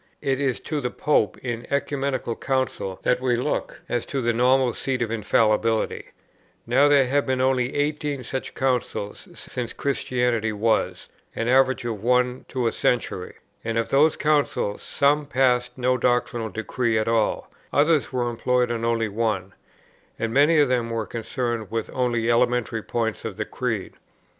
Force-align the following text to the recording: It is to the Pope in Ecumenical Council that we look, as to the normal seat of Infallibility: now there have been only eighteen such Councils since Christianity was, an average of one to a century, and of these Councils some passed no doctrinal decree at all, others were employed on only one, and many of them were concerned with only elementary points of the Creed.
It 0.23 0.39
is 0.39 0.59
to 0.61 0.81
the 0.81 0.89
Pope 0.89 1.37
in 1.43 1.71
Ecumenical 1.71 2.35
Council 2.35 2.99
that 3.03 3.21
we 3.21 3.35
look, 3.35 3.81
as 3.87 4.03
to 4.07 4.19
the 4.19 4.33
normal 4.33 4.73
seat 4.73 4.99
of 5.03 5.11
Infallibility: 5.11 6.05
now 6.65 6.87
there 6.87 7.05
have 7.05 7.27
been 7.27 7.39
only 7.39 7.75
eighteen 7.75 8.23
such 8.23 8.55
Councils 8.55 9.27
since 9.35 9.73
Christianity 9.73 10.53
was, 10.53 11.07
an 11.35 11.47
average 11.47 11.85
of 11.85 12.01
one 12.01 12.45
to 12.47 12.65
a 12.65 12.71
century, 12.71 13.35
and 13.63 13.77
of 13.77 13.89
these 13.89 14.15
Councils 14.15 14.81
some 14.81 15.27
passed 15.27 15.77
no 15.77 15.99
doctrinal 15.99 16.49
decree 16.49 16.97
at 16.97 17.07
all, 17.07 17.51
others 17.71 18.11
were 18.11 18.27
employed 18.27 18.71
on 18.71 18.83
only 18.83 19.07
one, 19.07 19.53
and 20.17 20.33
many 20.33 20.57
of 20.57 20.67
them 20.67 20.89
were 20.89 21.05
concerned 21.05 21.69
with 21.69 21.91
only 21.93 22.27
elementary 22.27 22.81
points 22.81 23.23
of 23.23 23.37
the 23.37 23.45
Creed. 23.45 23.93